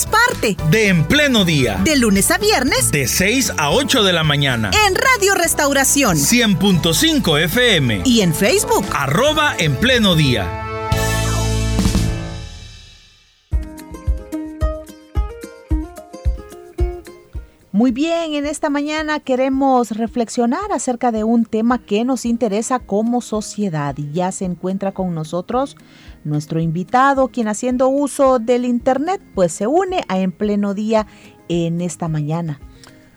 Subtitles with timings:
[0.00, 1.80] seamos parte de En Pleno Día.
[1.84, 2.90] De lunes a viernes.
[2.90, 4.70] De 6 a 8 de la mañana.
[4.86, 6.16] En Radio Restauración.
[6.16, 8.02] 100.5 FM.
[8.04, 8.84] Y en Facebook.
[8.92, 10.66] Arroba En Pleno Día.
[17.72, 23.22] Muy bien, en esta mañana queremos reflexionar acerca de un tema que nos interesa como
[23.22, 25.76] sociedad y ya se encuentra con nosotros
[26.24, 31.06] nuestro invitado, quien haciendo uso del Internet, pues se une a En Pleno Día
[31.48, 32.60] en esta mañana.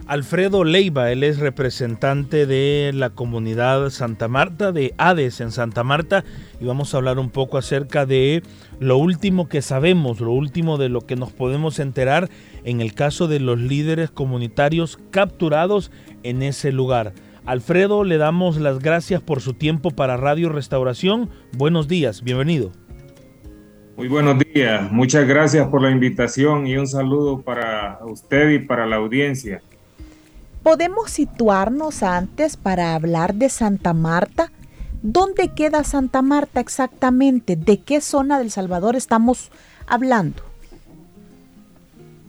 [0.06, 6.26] Alfredo Leiva, él es representante de la comunidad Santa Marta, de ADES en Santa Marta,
[6.60, 8.44] y vamos a hablar un poco acerca de
[8.80, 12.30] lo último que sabemos, lo último de lo que nos podemos enterar
[12.66, 15.90] en el caso de los líderes comunitarios capturados
[16.23, 17.14] en ese lugar.
[17.45, 21.30] Alfredo, le damos las gracias por su tiempo para Radio Restauración.
[21.54, 22.72] Buenos días, bienvenido.
[23.95, 28.88] Muy buenos días, muchas gracias por la invitación y un saludo para usted y para
[28.88, 29.61] la audiencia.
[30.63, 34.52] ¿Podemos situarnos antes para hablar de Santa Marta?
[35.03, 37.55] ¿Dónde queda Santa Marta exactamente?
[37.55, 39.52] ¿De qué zona del Salvador estamos
[39.86, 40.41] hablando?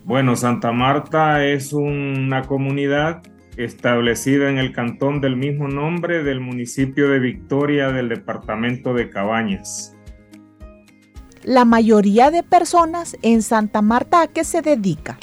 [0.05, 3.23] Bueno, Santa Marta es una comunidad
[3.57, 9.94] establecida en el cantón del mismo nombre del municipio de Victoria del departamento de Cabañas
[11.45, 15.19] la mayoría de personas en Santa Marta a qué se dedica?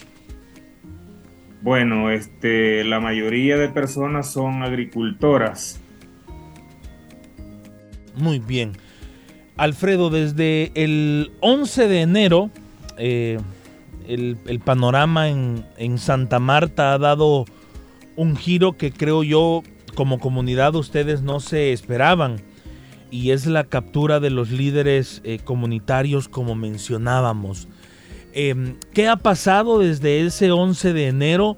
[1.61, 5.79] Bueno, este, la mayoría de personas son agricultoras.
[8.15, 8.73] Muy bien.
[9.57, 12.49] Alfredo, desde el 11 de enero,
[12.97, 13.39] eh,
[14.07, 17.45] el, panorama en, en Santa Marta ha dado
[18.15, 19.63] un giro que creo yo
[19.95, 22.41] como comunidad ustedes no se esperaban
[23.11, 27.67] y es la captura de los líderes eh, comunitarios como mencionábamos.
[28.33, 31.57] Em, ¿Qué ha pasado desde ese 11 de enero?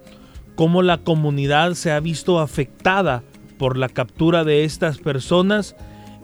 [0.55, 3.23] ¿Cómo la comunidad se ha visto afectada
[3.59, 5.75] por la captura de estas personas?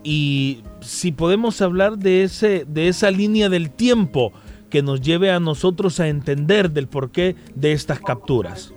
[0.04, 4.34] Y si podemos hablar de, ese, de esa línea del tiempo
[4.72, 8.74] que nos lleve a nosotros a entender del porqué de estas capturas.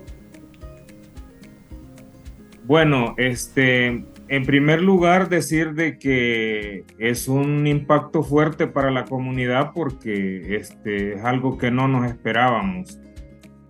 [2.65, 9.73] Bueno, este, en primer lugar, decir de que es un impacto fuerte para la comunidad
[9.75, 12.99] porque este, es algo que no nos esperábamos.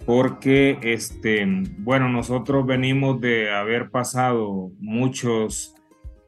[0.06, 1.46] Porque, este,
[1.80, 5.76] bueno, nosotros venimos de haber pasado muchas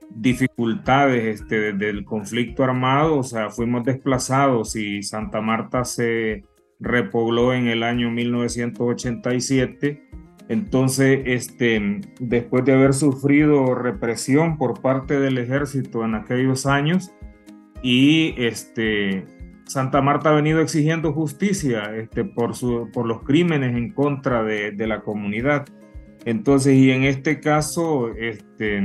[0.09, 6.43] dificultades este, desde el conflicto armado, o sea, fuimos desplazados y Santa Marta se
[6.81, 10.04] repobló en el año 1987
[10.47, 17.11] entonces, este, después de haber sufrido represión por parte del ejército en aquellos años,
[17.81, 19.25] y este,
[19.65, 24.71] Santa Marta ha venido exigiendo justicia este, por, su, por los crímenes en contra de,
[24.71, 25.65] de, la comunidad.
[26.25, 28.81] Entonces, y en este caso, este,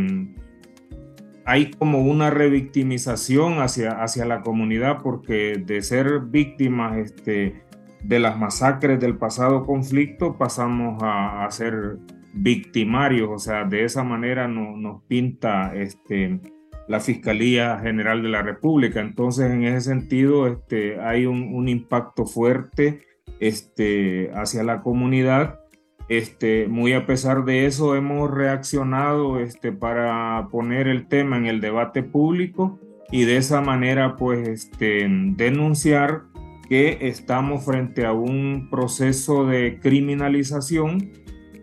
[1.44, 7.62] hay como una revictimización hacia, hacia la comunidad porque de ser víctimas, este,
[8.02, 11.98] de las masacres del pasado conflicto pasamos a, ser
[12.32, 16.40] victimarios, o sea, de esa manera no, nos pinta este,
[16.86, 19.00] la Fiscalía General de la República.
[19.00, 23.02] Entonces, en ese sentido, este, hay un, impacto fuerte
[23.40, 25.60] este, hacia la comunidad.
[26.08, 31.60] Este, muy a pesar de eso, hemos reaccionado este, para poner el tema en el
[31.60, 32.80] debate público
[33.12, 36.22] y de esa manera, pues, denunciar
[36.70, 41.12] que estamos frente a un proceso de criminalización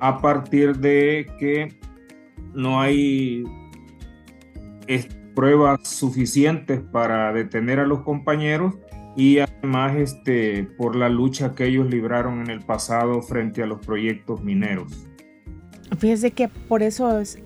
[0.02, 1.74] a partir de que
[2.54, 3.46] no hay
[5.34, 8.74] pruebas suficientes para detener a los compañeros
[9.16, 13.86] y además este, por la lucha que ellos libraron en el pasado frente a los
[13.86, 15.08] proyectos mineros.
[16.00, 17.40] Fíjese que por eso es,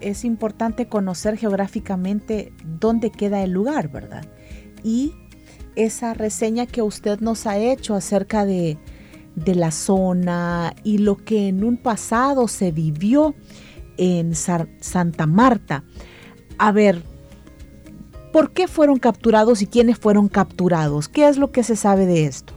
[0.00, 4.24] es importante conocer geográficamente dónde queda el lugar, ¿verdad?
[4.84, 5.14] Y
[5.76, 8.78] esa reseña que usted nos ha hecho acerca de,
[9.34, 13.34] la zona y lo que en un pasado se vivió
[13.96, 15.84] en Santa Marta.
[16.58, 17.02] A ver,
[18.32, 21.08] ¿por qué fueron capturados y quiénes fueron capturados?
[21.08, 22.52] ¿Qué es lo que se sabe de esto?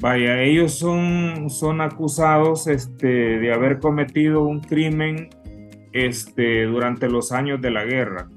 [0.00, 5.30] Vaya, ellos son, son acusados este, de haber cometido un crimen
[5.92, 8.28] este, durante los años de la guerra.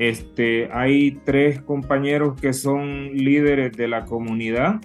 [0.00, 4.80] Este, hay tres compañeros que son líderes de la comunidad,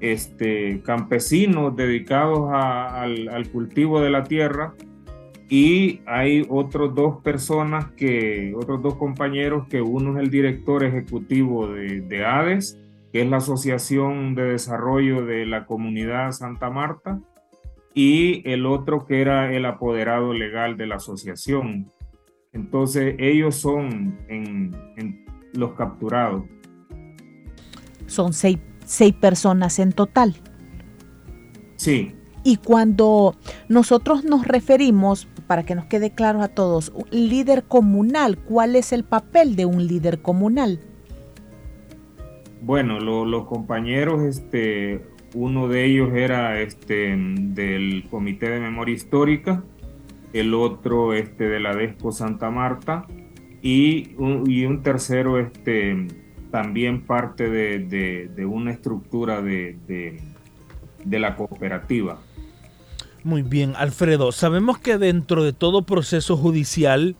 [0.00, 4.74] este, campesinos dedicados al, cultivo de la tierra
[5.48, 11.68] y hay otros dos personas que, otros dos compañeros que uno es el director ejecutivo
[11.68, 12.78] de ADES,
[13.10, 17.18] que es la Asociación de Desarrollo de la Comunidad Santa Marta,
[17.94, 21.86] y el otro que era el apoderado legal de la asociación.
[22.52, 26.44] Entonces ellos son en, los capturados.
[28.06, 30.34] Son seis, seis personas en total.
[31.76, 32.14] Sí.
[32.44, 33.36] Y cuando
[33.68, 39.04] nosotros nos referimos, para que nos quede claro a todos, líder comunal, ¿cuál es el
[39.04, 40.80] papel de un líder comunal?
[42.62, 45.04] Bueno, los compañeros, este,
[45.34, 49.64] uno de ellos era este, del Comité de Memoria Histórica,
[50.32, 53.06] el otro este, de la DESCO Santa Marta
[53.62, 56.08] y un, y un tercero este,
[56.50, 59.76] también parte de, de, una estructura de,
[61.04, 62.18] de la cooperativa.
[63.24, 67.14] Muy bien, Alfredo, sabemos que dentro de todo proceso judicial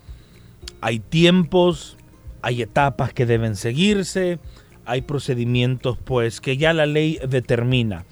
[0.81, 1.97] hay tiempos,
[2.43, 4.41] hay etapas que deben seguirse,
[4.85, 8.05] hay procedimientos pues que ya la ley determina.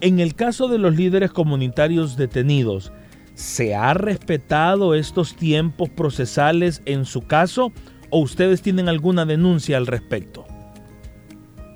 [0.00, 2.92] En el caso de los líderes comunitarios detenidos,
[3.34, 7.72] ¿Se ha respetado estos tiempos procesales en su caso
[8.10, 10.46] o ustedes tienen alguna denuncia al respecto?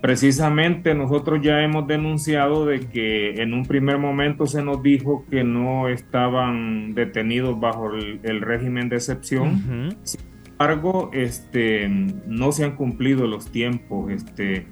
[0.00, 5.42] Precisamente nosotros ya hemos denunciado de que en un primer momento se nos dijo que
[5.42, 9.96] no estaban detenidos bajo el, régimen de excepción.
[10.04, 10.20] Sin
[10.52, 14.68] embargo, este, no se han cumplido los tiempos este,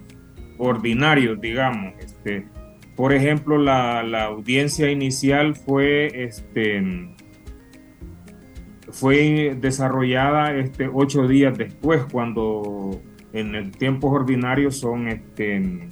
[0.59, 1.95] ordinarios, digamos.
[1.99, 2.47] Este,
[2.97, 7.15] por ejemplo, la, audiencia inicial fue, este,
[8.91, 13.03] fue desarrollada este, ocho días después, cuando
[13.35, 15.89] en el tiempo ordinario son este,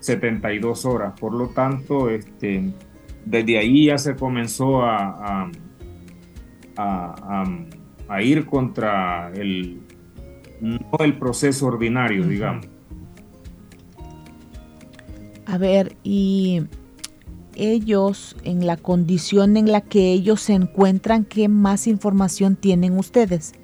[0.00, 1.18] 72 horas.
[1.18, 2.72] Por lo tanto, este,
[3.24, 5.50] desde ahí ya se comenzó a,
[6.76, 9.80] a, ir contra el,
[10.60, 12.66] no el proceso ordinario, digamos.
[15.48, 16.60] A ver, y
[17.56, 23.54] ellos, en la condición en la que ellos se encuentran, ¿qué más información tienen ustedes?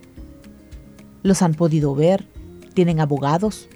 [1.22, 2.24] ¿Los han podido ver?
[2.72, 3.68] ¿Tienen abogados?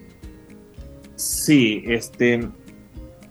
[1.17, 2.49] Sí, este,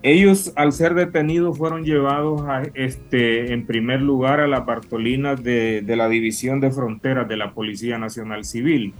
[0.03, 5.81] ellos al ser detenidos fueron llevados a, este, en primer lugar a la Bartolina de,
[5.81, 8.93] de la División de Fronteras de la Policía Nacional Civil.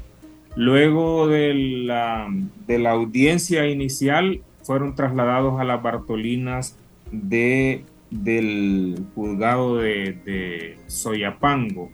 [0.56, 2.27] Luego de la,
[2.65, 6.78] de la audiencia inicial, fueron trasladados a las Bartolinas
[7.12, 11.90] de, del juzgado de, Soyapango.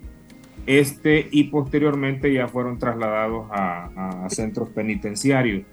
[0.65, 5.63] Este y posteriormente ya fueron trasladados a, centros penitenciarios.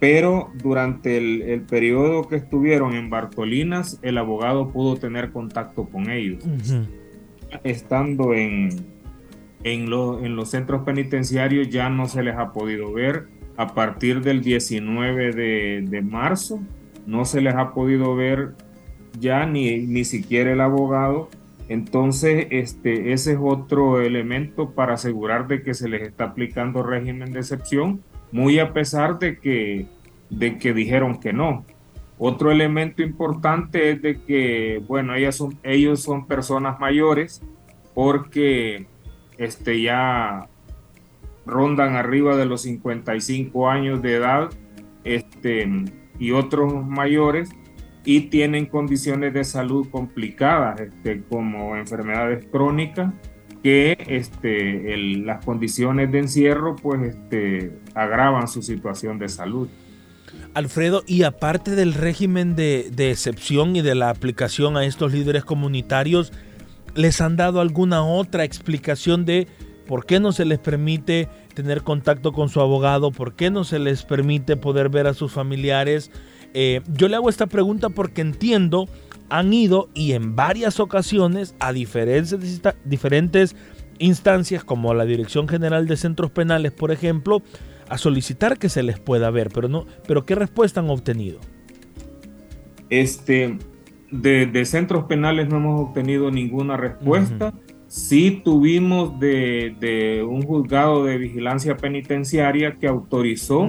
[0.00, 6.44] Pero durante el, periodo que estuvieron en Bartolinas, el abogado pudo tener contacto con ellos.
[7.62, 8.70] Estando en,
[9.64, 14.40] en, en los centros penitenciarios ya no se les ha podido ver a partir del
[14.40, 16.60] 19 de, marzo.
[17.06, 18.54] No se les ha podido ver
[19.18, 21.28] ya ni, ni siquiera el abogado.
[21.68, 27.32] Entonces, este, ese es otro elemento para asegurar de que se les está aplicando régimen
[27.32, 29.86] de excepción, muy a pesar de que,
[30.30, 31.64] de que dijeron que no.
[32.16, 37.42] Otro elemento importante es de que, bueno, ellas son, ellos son personas mayores
[37.92, 38.86] porque
[39.36, 40.48] este, ya
[41.48, 44.50] rondan arriba de los 55 años de edad
[45.04, 45.68] este,
[46.18, 47.50] y otros mayores
[48.04, 53.12] y tienen condiciones de salud complicadas este, como enfermedades crónicas
[53.62, 59.68] que este, las condiciones de encierro pues este, agravan su situación de salud.
[60.54, 65.44] Alfredo, y aparte del régimen de, de excepción y de la aplicación a estos líderes
[65.44, 66.32] comunitarios,
[66.94, 69.48] ¿les han dado alguna otra explicación de
[69.88, 73.10] ¿Por qué no se les permite tener contacto con su abogado?
[73.10, 76.10] ¿Por qué no se les permite poder ver a sus familiares?
[76.52, 78.86] Eh, yo le hago esta pregunta porque entiendo,
[79.30, 82.36] han ido y en varias ocasiones a diferentes,
[82.84, 83.56] diferentes
[83.98, 87.42] instancias como la Dirección General de Centros Penales, por ejemplo,
[87.88, 91.40] a solicitar que se les pueda ver, pero no, pero ¿qué respuesta han obtenido?
[92.90, 93.56] Este,
[94.10, 97.54] de, centros penales no hemos obtenido ninguna respuesta.
[97.88, 103.66] Sí tuvimos de, un juzgado de vigilancia penitenciaria que autorizó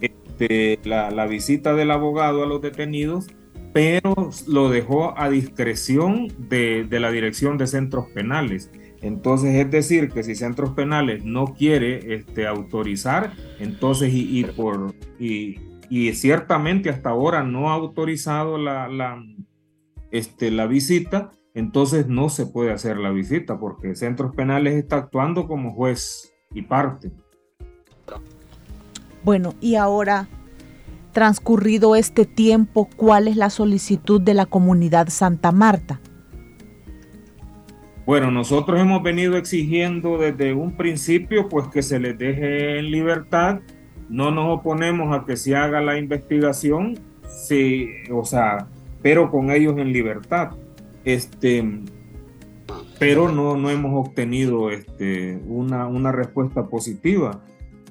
[0.00, 3.26] este, la, visita del abogado a los detenidos,
[3.72, 8.70] pero lo dejó a discreción de, la dirección de centros penales.
[9.02, 15.58] Entonces, es decir, que si Centros Penales no quiere este, autorizar, entonces, y, por, y,
[16.14, 19.22] ciertamente hasta ahora no ha autorizado la, la,
[20.10, 25.48] este, la visita, entonces no se puede hacer la visita porque Centros Penales está actuando
[25.48, 27.10] como juez y parte.
[29.24, 30.28] Bueno, y ahora,
[31.12, 35.98] transcurrido este tiempo, ¿cuál es la solicitud de la comunidad Santa Marta?
[38.04, 43.60] Bueno, nosotros hemos venido exigiendo desde un principio pues que se les deje en libertad.
[44.10, 48.68] No nos oponemos a que se haga la investigación, sí, o sea,
[49.00, 50.50] pero con ellos en libertad.
[51.06, 51.64] Este,
[52.98, 57.42] pero no, no hemos obtenido este, una, una respuesta positiva.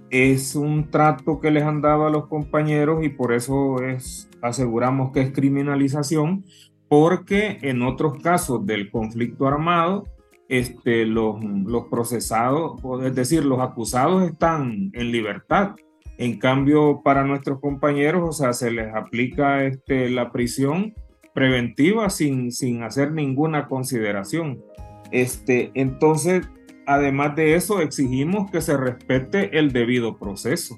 [0.10, 5.14] Es un trato que les han dado a los compañeros y por eso es, aseguramos
[5.14, 6.44] que es criminalización,
[6.90, 10.04] porque en otros casos del conflicto armado,
[10.50, 15.76] este, los, los procesados, es decir, los acusados están en libertad.
[16.18, 20.94] En cambio, para nuestros compañeros, o sea, se les aplica este, la prisión
[21.36, 24.64] preventiva sin, sin hacer ninguna consideración.
[25.12, 26.48] Este, entonces,
[26.88, 30.78] además de eso, exigimos que se respete el debido proceso.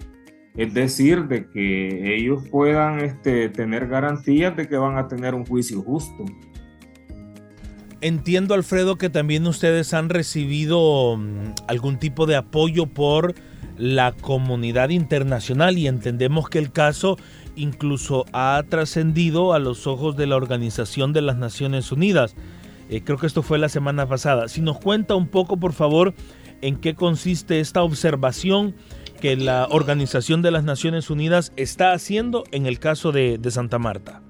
[0.56, 5.46] Es decir, de que ellos puedan este, tener garantías de que van a tener un
[5.46, 6.26] juicio justo.
[8.02, 13.36] Entiendo, Alfredo, que también ustedes han recibido mm, algún tipo de apoyo por
[13.78, 17.18] la comunidad internacional y entendemos que el caso
[17.58, 22.36] incluso ha trascendido a los ojos de la Organización de las Naciones Unidas.
[22.90, 24.48] Eh, creo que esto fue la semana pasada.
[24.48, 26.14] Si nos cuenta un poco, por favor,
[26.62, 28.76] en qué consiste esta observación
[29.20, 34.22] que la Organización de las Naciones Unidas está haciendo en el caso de, Santa Marta.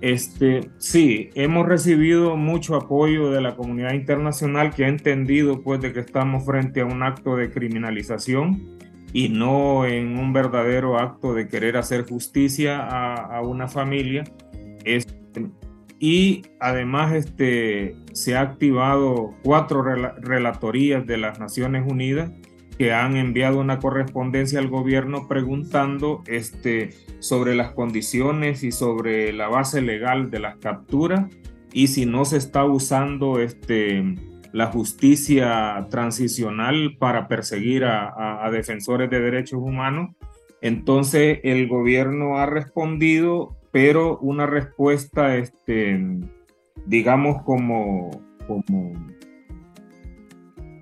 [0.00, 5.92] Este, sí, hemos recibido mucho apoyo de la comunidad internacional que ha entendido pues de
[5.92, 8.81] que estamos frente a un acto de criminalización
[9.12, 14.24] y no en un verdadero acto de querer hacer justicia a, una familia.
[14.84, 15.50] Este,
[15.98, 22.30] y además este, se ha activado cuatro relatorías de las Naciones Unidas
[22.78, 26.90] que han enviado una correspondencia al gobierno preguntando este,
[27.20, 31.26] sobre las condiciones y sobre la base legal de las capturas
[31.72, 34.16] y si no se está usando este,
[34.52, 40.10] la justicia transicional para perseguir a, defensores de derechos humanos.
[40.60, 45.98] Entonces el gobierno ha respondido pero una respuesta, este,
[46.84, 48.10] digamos, como,
[48.46, 48.92] como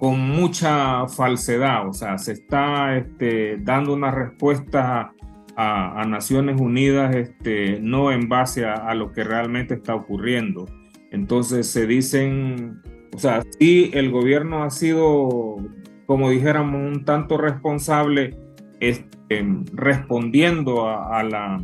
[0.01, 5.13] con mucha falsedad, o sea, se está este, dando una respuesta
[5.57, 10.67] a, Naciones Unidas este, no en base a, lo que realmente está ocurriendo.
[11.11, 12.81] Entonces se dicen,
[13.15, 15.57] o sea, sí, el gobierno ha sido,
[16.07, 18.37] como dijéramos, un tanto responsable
[18.81, 21.61] este, respondiendo a la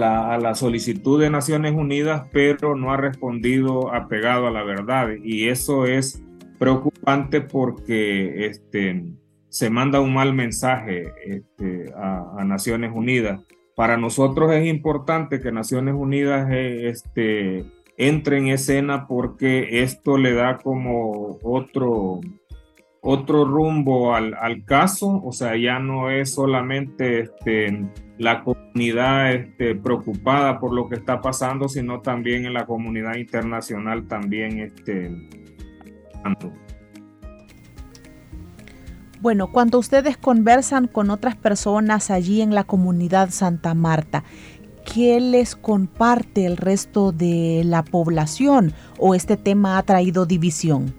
[0.00, 5.10] a la solicitud de Naciones Unidas, pero no ha respondido apegado a la verdad.
[5.22, 6.22] Y eso es
[6.58, 9.04] preocupante porque este,
[9.48, 13.40] se manda un mal mensaje este, a, Naciones Unidas.
[13.76, 17.64] Para nosotros es importante que Naciones Unidas eh, este,
[17.96, 22.20] entre en escena porque esto le da como otro,
[23.00, 27.86] otro rumbo al, al caso, o sea, ya no es solamente este,
[28.18, 34.06] la comunidad este, preocupada por lo que está pasando, sino también en la comunidad internacional
[34.06, 35.10] también este,
[39.20, 44.24] bueno, cuando ustedes conversan con otras personas allí en la comunidad Santa Marta,
[44.84, 50.94] ¿qué les comparte el resto de la población o este tema ha traído división?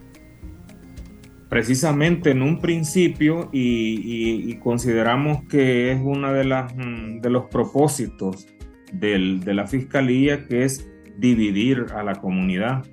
[1.50, 8.48] precisamente en un principio y, consideramos que es uno de, mm, de los propósitos
[8.92, 12.84] de la fiscalía que es dividir a la comunidad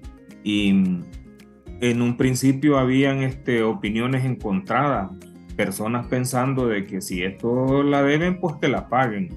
[0.44, 1.04] y mm,
[1.80, 5.10] en un principio habían este, opiniones encontradas,
[5.56, 9.30] personas pensando de que si esto la deben, pues que la paguen.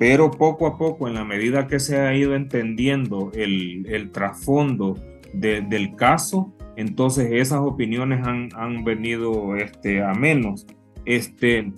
[0.00, 4.98] Pero poco a poco, en la medida que se ha ido entendiendo el, el trasfondo
[5.32, 10.66] del caso, entonces esas opiniones han, venido este, a menos.
[11.04, 11.70] Este,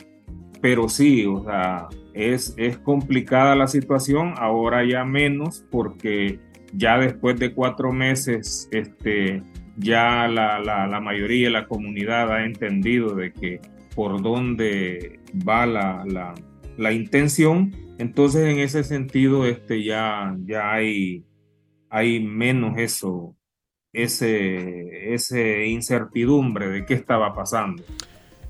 [0.60, 6.38] pero sí, o sea, es, es complicada la situación, ahora ya menos, porque
[6.74, 9.42] ya después de cuatro meses, este,
[9.78, 13.60] ya la, la, mayoría de la comunidad ha entendido de que
[13.96, 16.34] por dónde va la, la,
[16.78, 17.74] la, intención.
[18.02, 21.24] Entonces, en ese sentido, este, ya, ya hay,
[21.88, 23.36] hay menos eso
[23.92, 27.84] ese, ese incertidumbre de qué estaba pasando.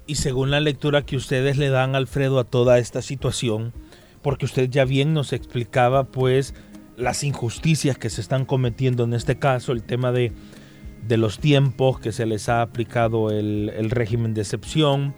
[0.06, 3.74] Y según la lectura que ustedes le dan, Alfredo, a toda esta situación,
[4.22, 6.54] porque usted ya bien nos explicaba pues
[6.96, 10.32] las injusticias que se están cometiendo en este caso, el tema de,
[11.06, 15.14] de los tiempos que se les ha aplicado el, el régimen de excepción,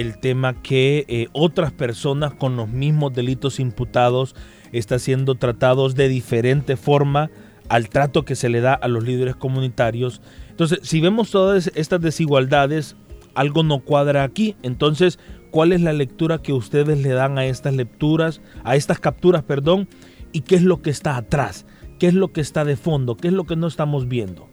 [0.00, 4.36] el tema que eh, otras personas con los mismos delitos imputados
[4.70, 7.30] están siendo tratados de diferente forma
[7.68, 10.22] al trato que se le da a los líderes comunitarios.
[10.50, 12.96] Entonces, si vemos todas estas desigualdades,
[13.34, 14.54] algo no cuadra aquí.
[14.62, 15.18] Entonces,
[15.50, 19.88] ¿cuál es la lectura que ustedes le dan a estas lecturas, a estas capturas, perdón?
[20.32, 21.66] ¿Y qué es lo que está atrás?
[21.98, 23.16] ¿Qué es lo que está de fondo?
[23.16, 24.48] ¿Qué es lo que no estamos viendo?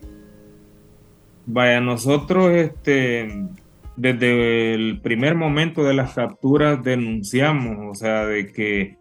[1.46, 3.48] Vaya, nosotros este,
[3.98, 8.98] desde el primer momento de las capturas denunciamos, o sea, de que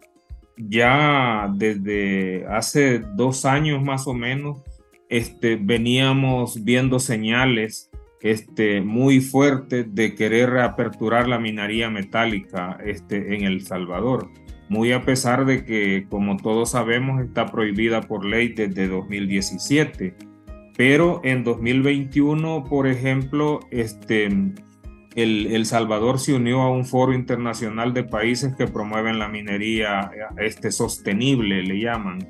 [0.57, 4.63] ya desde hace dos años más o menos,
[5.09, 13.43] este, veníamos viendo señales este, muy fuertes de querer reaperturar la minería metálica este, en
[13.43, 14.29] El Salvador,
[14.67, 20.15] muy a pesar de que, como todos sabemos, está prohibida por ley desde 2017.
[20.77, 24.27] Pero en 2021, por ejemplo, este,
[25.15, 30.71] el, Salvador se unió a un foro internacional de países que promueven la minería este,
[30.71, 32.27] sostenible, le llaman.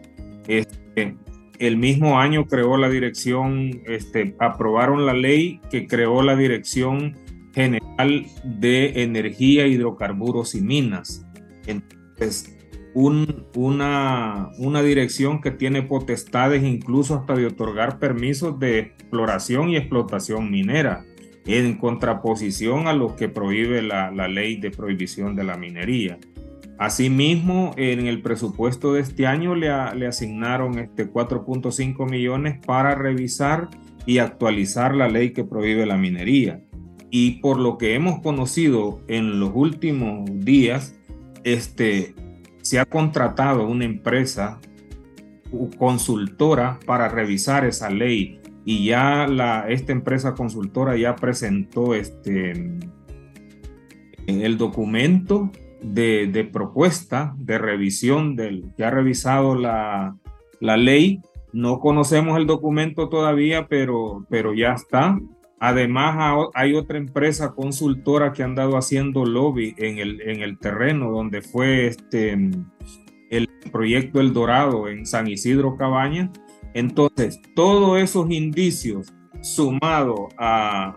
[0.47, 1.17] Este,
[1.57, 7.15] el mismo año creó la dirección, este, aprobaron la ley que creó la Dirección
[7.53, 11.25] General de Energía, Hidrocarburos y Minas.
[11.65, 12.55] Entonces,
[12.93, 20.51] una, una dirección que tiene potestades incluso hasta de otorgar permisos de exploración y explotación
[20.51, 21.03] minera
[21.45, 26.17] en contraposición a lo que prohíbe la, ley de prohibición de la minería.
[26.77, 33.69] Asimismo, en el presupuesto de este año le, le asignaron este 4.5 millones para revisar
[34.05, 36.61] y actualizar la ley que prohíbe la minería.
[37.09, 40.95] Y por lo que hemos conocido en los últimos días,
[41.43, 42.13] este,
[42.61, 44.59] se ha contratado una empresa
[45.77, 49.27] consultora para revisar esa ley y ya
[49.69, 52.51] esta empresa consultora ya presentó este,
[54.25, 55.51] el documento
[55.83, 60.17] de, propuesta de revisión del que ha revisado la,
[60.59, 61.21] la, ley.
[61.53, 65.19] No conocemos el documento todavía, pero, pero ya está.
[65.59, 71.11] Además, hay otra empresa consultora que ha andado haciendo lobby en el, en el terreno
[71.11, 72.31] donde fue este,
[73.29, 76.31] el proyecto El Dorado en San Isidro Cabaña
[76.75, 80.93] entonces, todos esos indicios sumados a,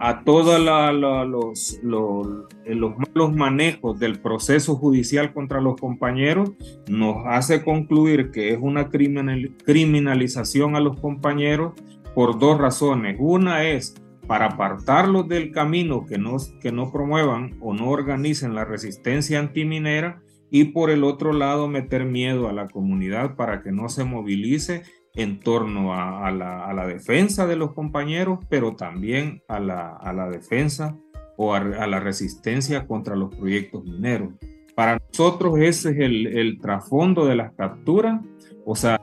[0.00, 6.50] a, todos los, los, malos manejos del proceso judicial contra los compañeros,
[6.88, 11.74] nos hace concluir que es una criminalización a los compañeros
[12.12, 13.16] por dos razones.
[13.20, 13.94] Una es
[14.26, 20.20] para apartarlos del camino que no, que no promuevan o no organicen la resistencia antiminera
[20.50, 24.82] y por el otro lado meter miedo a la comunidad para que no se movilice
[25.14, 30.96] en torno a, la, defensa de los compañeros, pero también a la, defensa
[31.36, 34.34] o a, la resistencia contra los proyectos mineros.
[34.76, 38.20] Para nosotros ese es el, trasfondo de las capturas,
[38.64, 39.00] o sea,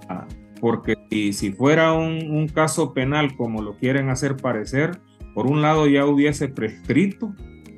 [0.62, 0.96] porque
[1.34, 5.00] si, fuera un, caso penal como lo quieren hacer parecer,
[5.34, 7.34] por un lado ya hubiese prescrito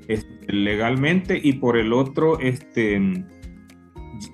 [0.07, 3.25] este, legalmente y por el otro, este,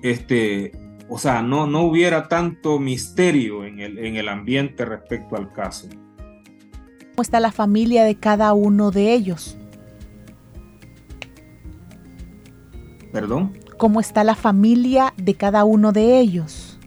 [0.02, 0.72] este,
[1.08, 5.88] o sea, no, no hubiera tanto misterio en el, en el ambiente respecto al caso.
[7.14, 9.56] ¿Cómo está la familia de cada uno de ellos?
[13.12, 13.56] ¿Perdón?
[13.78, 16.80] ¿Cómo está la familia de cada uno de ellos?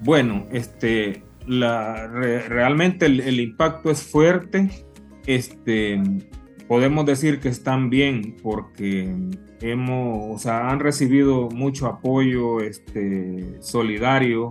[0.00, 4.70] Bueno, este, la, realmente el, el, impacto es fuerte.
[5.26, 6.00] Este,
[6.68, 9.12] podemos decir que están bien porque
[9.60, 14.50] hemos, o sea, han recibido mucho apoyo este, solidario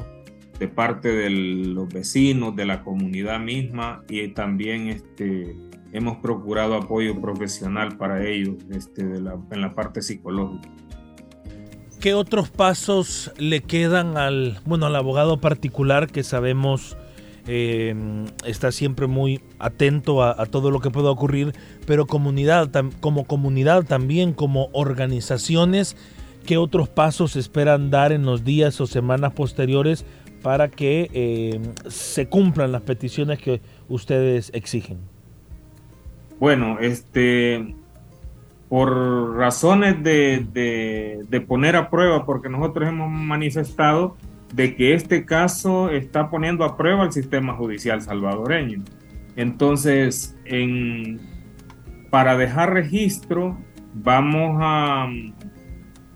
[0.60, 5.56] de parte de los vecinos, de la comunidad misma y también este,
[5.94, 10.70] hemos procurado apoyo profesional para ellos este, en la parte psicológica.
[12.00, 16.98] ¿Qué otros pasos le quedan al, bueno, al abogado particular que sabemos
[17.48, 21.54] Em, está siempre muy atento a, todo lo que pueda ocurrir,
[21.86, 25.96] pero comunidad, como comunidad también, como organizaciones,
[26.46, 30.06] ¿qué otros pasos esperan dar en los días o semanas posteriores
[30.44, 34.98] para que em, se cumplan las peticiones que ustedes exigen?
[36.40, 37.76] Bueno, este,
[38.70, 40.46] por razones de,
[41.30, 44.18] de, poner a prueba, porque nosotros hemos manifestado
[44.54, 48.84] de que este caso está poniendo a prueba el sistema judicial salvadoreño.
[49.36, 51.20] Entonces, en,
[52.10, 53.58] para dejar registro,
[53.94, 55.08] vamos a,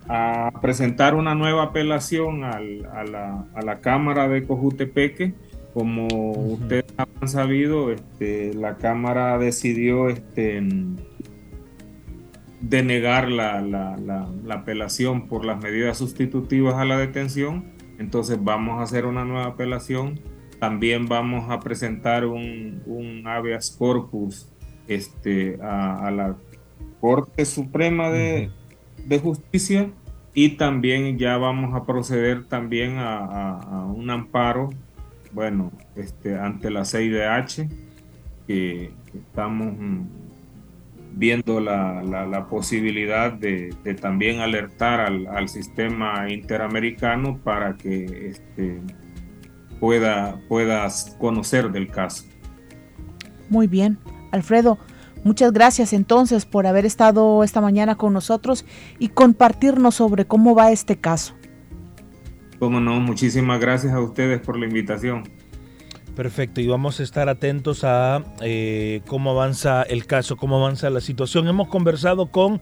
[0.08, 5.34] a presentar una nueva apelación al, a, la, a, la, Cámara de Cojutepeque.
[5.74, 6.54] Como uh -huh.
[6.54, 10.62] ustedes han sabido, este, la Cámara decidió este,
[12.62, 17.71] denegar la, la, la, la, apelación por las medidas sustitutivas a la detención.
[18.02, 20.20] Entonces vamos a hacer una nueva apelación.
[20.60, 24.50] También vamos a presentar un, un habeas corpus
[24.88, 26.36] este, a, a la
[27.00, 28.50] Corte Suprema de,
[29.22, 29.92] Justicia
[30.34, 34.70] y también ya vamos a proceder también a, a, a un amparo,
[35.32, 37.68] bueno, este, ante la CIDH,
[38.48, 39.76] que estamos
[41.14, 48.30] viendo la, la, la posibilidad de, de, también alertar al, al, sistema interamericano para que
[48.30, 48.82] este,
[49.80, 52.26] pueda, puedas conocer del caso.
[53.50, 53.98] Muy bien,
[54.32, 54.78] Alfredo.
[55.24, 58.66] Muchas gracias entonces por haber estado esta mañana con nosotros
[58.98, 61.36] y compartirnos sobre cómo va este caso.
[62.58, 65.24] Cómo no, muchísimas gracias a ustedes por la invitación.
[66.16, 71.00] Perfecto, y vamos a estar atentos a eh, cómo avanza el caso, cómo avanza la
[71.00, 71.48] situación.
[71.48, 72.60] Hemos conversado con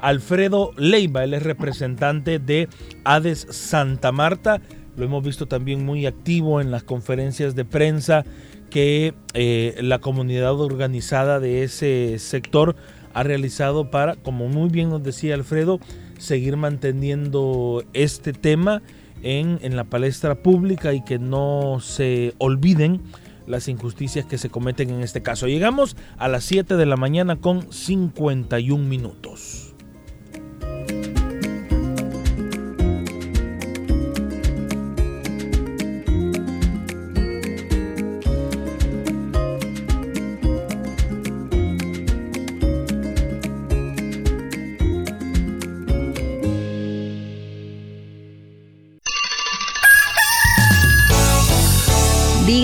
[0.00, 2.68] Alfredo Leiva, él es representante de
[3.04, 4.60] ADES Santa Marta.
[4.96, 8.24] Lo hemos visto también muy activo en las conferencias de prensa
[8.70, 12.76] que eh, la comunidad organizada de ese sector
[13.14, 15.80] ha realizado para, como muy bien nos decía Alfredo,
[16.18, 18.80] seguir manteniendo este tema
[19.22, 23.00] en, en, la palestra pública y que no se olviden
[23.46, 25.46] las injusticias que se cometen en este caso.
[25.46, 29.61] Llegamos a las 7 de la mañana con 51 minutos.